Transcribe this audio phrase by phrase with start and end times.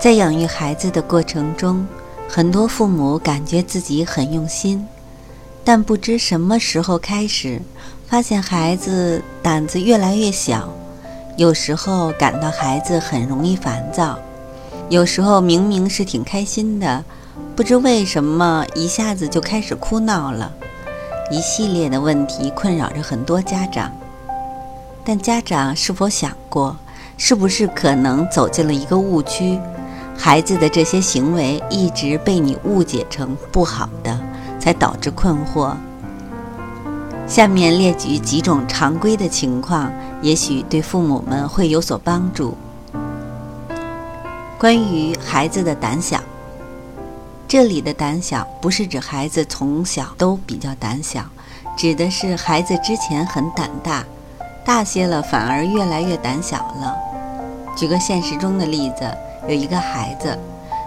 [0.00, 1.86] 在养育孩子的过程中，
[2.26, 4.88] 很多父母感觉自己很用心，
[5.62, 7.60] 但不知什么时候开始，
[8.08, 10.70] 发现孩子胆子越来越小，
[11.36, 14.18] 有时候感到孩子很容易烦躁，
[14.88, 17.04] 有时候明明是挺开心的，
[17.54, 20.50] 不知为什么一下子就开始哭闹了。
[21.30, 23.92] 一系列的问题困扰着很多家长，
[25.04, 26.74] 但家长是否想过，
[27.18, 29.60] 是不是可能走进了一个误区？
[30.22, 34.20] 孩子的这些行为一直被你误解成不好的，
[34.60, 35.74] 才导致困惑。
[37.26, 42.54] 下面列举几种常规的情况，也许对父母们会有所帮助。
[44.58, 46.20] 关于孩子的胆小，
[47.48, 51.24] 这里的胆小不是指孩子从小都比较胆小，
[51.78, 54.04] 指的是孩子之前很胆大，
[54.66, 56.94] 大些了反而越来越胆小了。
[57.74, 59.10] 举个现实中的例子。
[59.48, 60.38] 有一个孩子，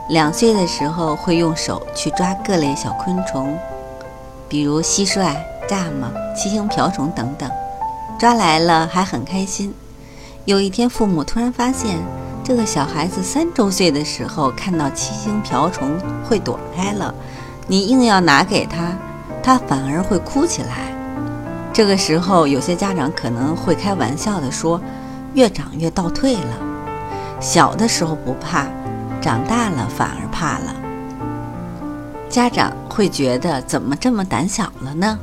[0.09, 3.57] 两岁的时候会用手去抓各类小昆虫，
[4.47, 5.35] 比如蟋蟀、
[5.67, 7.49] 蚱蜢、七星瓢虫等等，
[8.19, 9.73] 抓来了还很开心。
[10.45, 11.97] 有一天，父母突然发现，
[12.43, 17.13] 这个小孩子三周岁的时候看到七星瓢虫会躲开了，
[17.67, 18.97] 你硬要拿给他，
[19.41, 20.93] 他反而会哭起来。
[21.71, 24.79] 这个时候，有些家长可能会开玩笑的说
[25.33, 26.57] ：“越长越倒退了。”
[27.43, 28.65] 小的时候不怕，
[29.21, 30.73] 长大了反而怕了。
[32.29, 35.19] 家长会觉得怎么这么胆小了呢？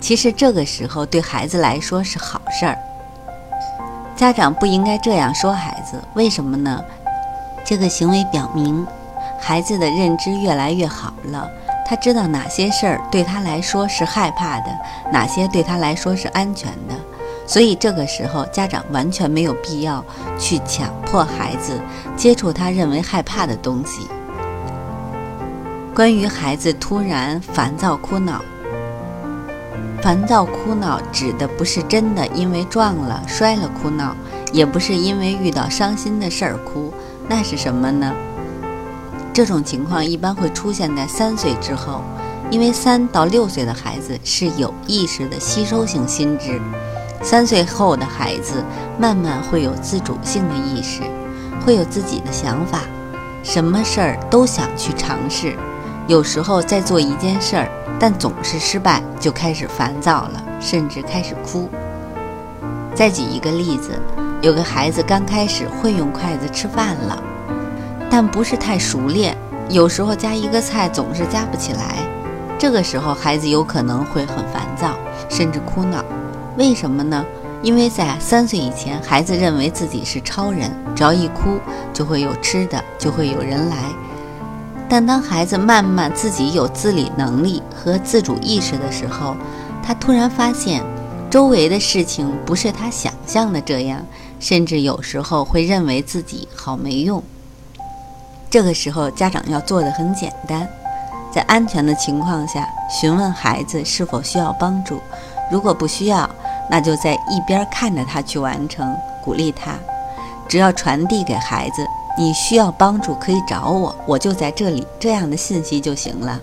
[0.00, 2.78] 其实这个时候对孩子来说是好事儿。
[4.14, 6.80] 家长不应该这样说孩子，为什么呢？
[7.64, 8.86] 这个行为表明，
[9.40, 11.50] 孩子的认知越来越好了，
[11.84, 14.66] 他知道哪些事儿对他来说是害怕的，
[15.10, 16.94] 哪些对他来说是安全的。
[17.46, 20.04] 所以这个时候，家长完全没有必要
[20.38, 21.78] 去强迫孩子
[22.16, 24.06] 接触他认为害怕的东西。
[25.94, 28.40] 关于孩子突然烦躁哭闹，
[30.00, 34.16] 烦躁哭闹指的不是真的因为撞了摔了哭闹，
[34.52, 36.90] 也不是因为遇到伤心的事儿哭，
[37.28, 38.10] 那是什么呢？
[39.34, 42.02] 这种情况一般会出现在三岁之后，
[42.50, 46.60] 因为三到六岁的孩子是有意识的吸收性心智。
[47.22, 48.64] 三岁后的孩子
[48.98, 51.02] 慢慢会有自主性的意识，
[51.64, 52.80] 会有自己的想法，
[53.42, 55.56] 什么事儿都想去尝试。
[56.08, 57.68] 有时候在做一件事儿，
[57.98, 61.70] 但总是失败，就开始烦躁了，甚至开始哭。
[62.94, 63.92] 再举一个例子，
[64.42, 67.22] 有个孩子刚开始会用筷子吃饭了，
[68.10, 69.36] 但不是太熟练，
[69.68, 71.96] 有时候夹一个菜总是夹不起来。
[72.58, 74.96] 这个时候，孩子有可能会很烦躁，
[75.28, 76.04] 甚至哭闹。
[76.56, 77.24] 为什么呢？
[77.62, 81.58] 因为在三岁以前，孩子认为自己是超人，只要一哭
[81.92, 83.76] 就会有吃的，就会有人来。
[84.88, 89.36] 但当孩子慢慢自己有自理能力和自主意识的时候，
[89.82, 90.82] 他突然发现，
[91.30, 94.04] 周围的事情不是他想象的这样，
[94.40, 97.22] 甚至有时候会认为自己好没用。
[98.50, 100.68] 这个时候，家长要做的很简单，
[101.32, 105.00] 在安全的情况下询问孩子是否需要帮助，
[105.50, 106.28] 如果不需要。
[106.72, 109.74] 那就在一边看着他去完成，鼓励他。
[110.48, 116.40] 只要传递给孩子“你需要帮助可以找我，我就在这里”这样的信息就行了。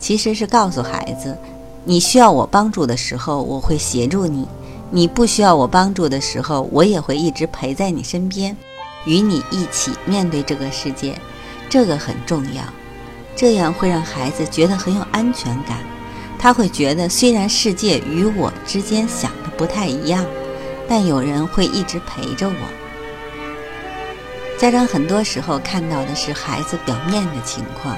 [0.00, 1.36] 其实是告诉孩子，
[1.84, 4.46] 你需要我帮助的时候，我会协助你；
[4.90, 8.56] 你不需要我帮助的时候，我也会一直陪在你身边，
[9.04, 11.14] 与你一起面对这个世界。
[11.68, 12.62] 这个很重要，
[13.36, 15.76] 这样会让孩子觉得很有安全感。
[16.38, 20.24] 他会觉得，虽然世界与我之间想的不太一样，
[20.88, 22.54] 但有人会一直陪着我。
[24.56, 27.96] 家长很多时候看到的是孩子表面的情况，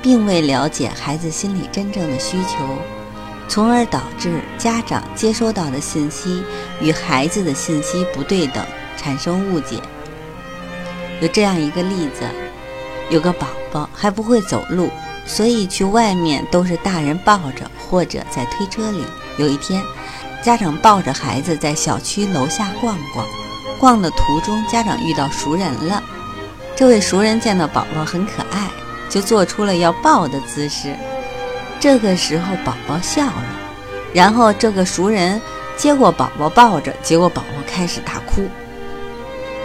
[0.00, 2.78] 并未了解孩子心里真正的需求，
[3.48, 6.42] 从而导致家长接收到的信息
[6.80, 8.64] 与孩子的信息不对等，
[8.96, 9.76] 产生误解。
[11.20, 12.24] 有这样一个例子，
[13.10, 14.90] 有个宝宝还不会走路。
[15.24, 19.04] 所以去外面都是大人抱着或者在推车里。
[19.38, 19.82] 有一天，
[20.42, 23.26] 家长抱着孩子在小区楼下逛逛，
[23.78, 26.02] 逛的途中，家长遇到熟人了。
[26.74, 28.68] 这位熟人见到宝宝很可爱，
[29.08, 30.94] 就做出了要抱的姿势。
[31.78, 33.44] 这个时候，宝宝笑了，
[34.12, 35.40] 然后这个熟人
[35.76, 38.42] 接过宝宝抱着，结果宝宝开始大哭。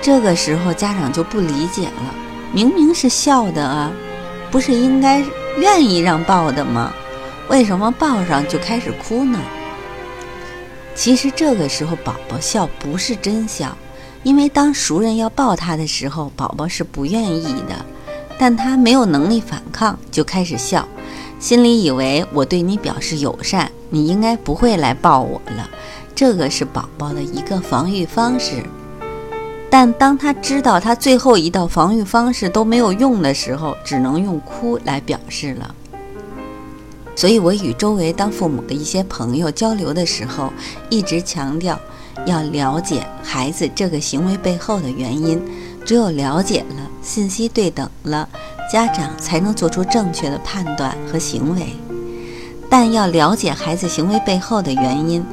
[0.01, 2.13] 这个时候，家长就不理解了：
[2.53, 3.91] 明明是笑的啊，
[4.51, 5.23] 不是应该
[5.59, 6.93] 愿意让抱的吗？
[7.49, 9.39] 为什么抱上就开始哭呢？
[10.93, 13.77] 其实这个时候，宝宝笑不是真笑，
[14.23, 17.85] 因为当熟人要抱他的时候，宝宝是不愿意的，
[18.37, 20.87] 但他没有能力反抗，就开始笑。
[21.39, 25.69] 心里以为我对你表示友善，你应该不会来抱我了。
[26.15, 28.63] 这个是宝宝的一个防御方式。
[29.69, 35.75] 但当他知道他最后一道防御方式都没有用的时候，只能用哭来表示了。
[37.15, 40.53] 所以我与周围当父母的一些朋友交流的时候，
[40.89, 41.79] 一直强调
[42.25, 45.41] 要了解孩子这个行为背后的原因。
[45.85, 48.27] 只有了解了，信息对等了。
[48.69, 51.67] 家长才能做出正确的判断和行为，
[52.69, 55.23] 但要了解孩子行为背后的原因，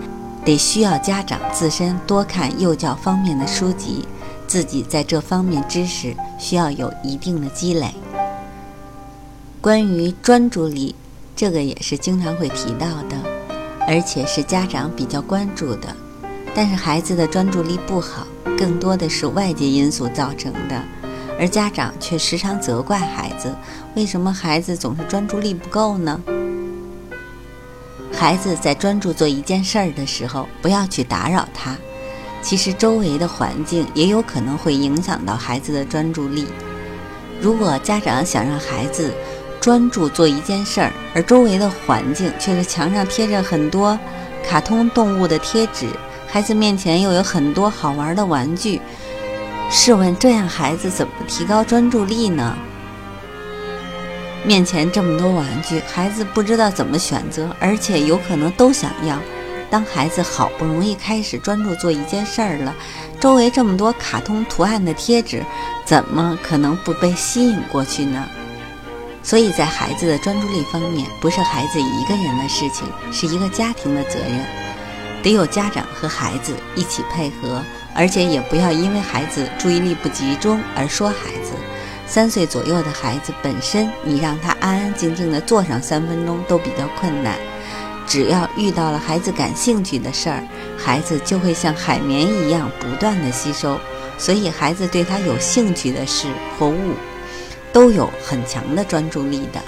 [0.44, 4.06] 得需要家长自身多看幼教方面的书籍，
[4.54, 7.92] 自己在这方面知识需要有一定的积累。
[9.60, 10.94] 关于专注力，
[11.34, 13.16] 这个也是经常会提到的，
[13.88, 15.88] 而且是家长比较关注的。
[16.54, 20.80] 但是孩子的专注力不好，更多的是外界因素造成的。
[21.36, 23.52] 而家长却时常责怪孩子，
[23.96, 26.22] 为什么孩子总是专注力不够呢？
[28.12, 31.76] 孩子在专注做一件事儿的时候，不要去打扰他。
[32.44, 36.46] 其实周围的环境也有可能会影响到孩子的专注力。
[37.40, 39.10] 如果家长想让孩子
[39.60, 43.98] 专注做一件事儿，而周围的环境却是墙上贴着很多
[44.46, 45.88] 卡通动物的贴纸，
[46.28, 48.78] 孩子面前又有很多好玩的玩具。
[49.70, 52.54] 试问这样孩子怎么提高专注力呢？
[54.44, 59.18] 面前这么多玩具，孩子不知道怎么选择，而且有可能都想要。
[59.74, 62.72] 当孩子好不容易开始专注做一件事儿了，
[63.18, 65.42] 周围这么多卡通图案的贴纸，
[65.84, 68.24] 怎么可能不被吸引过去呢？
[69.24, 74.44] 所以在孩子的专注力方面，不是孩子一个人的事情，是一个家庭的责任，
[75.24, 77.60] 得有家长和孩子一起配合。
[77.96, 81.50] 而且也不要因为孩子注意力不集中而说孩子。
[82.06, 87.36] 三岁左右的孩子本身，你让他安安静静的坐上三分钟都比较困难。
[88.06, 90.46] 只要遇到了孩子感兴趣的事儿，
[90.76, 93.78] 孩子就会像海绵一样不断的吸收。
[94.16, 96.28] 所以，孩子对他有兴趣的事
[96.58, 96.94] 或物，
[97.72, 99.60] 都有很强的专注力的。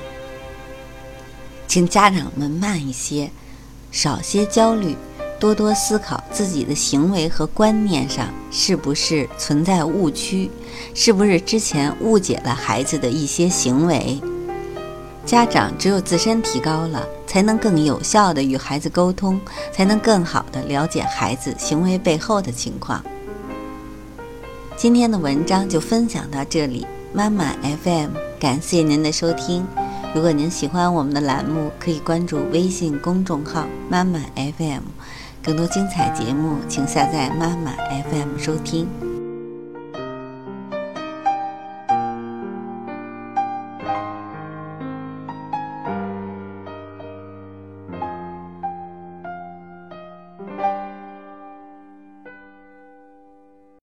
[1.66, 3.30] 请家长们慢一些，
[3.90, 4.96] 少些焦虑。
[5.38, 10.50] 多多思考自己的行为和观念上是不是存在误区，
[10.94, 14.18] 是不是之前误解了孩子的一些行为。
[15.26, 19.40] 家长只有自身提高了，才能更有效地与孩子沟通，
[19.72, 23.02] 才能更好地了解孩子行为背后的情况。
[24.76, 27.52] 今天的文章就分享到这里，妈妈
[27.82, 29.66] FM，感谢您的收听。
[30.14, 34.82] 如果您喜欢我们的栏目，可以关注微信公众号妈妈 FM。
[35.42, 37.72] 更多精彩节目，请下载妈妈
[38.10, 39.05] FM 收听。